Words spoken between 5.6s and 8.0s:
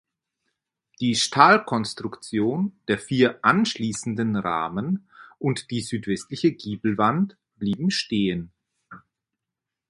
die südwestliche Giebelwand blieben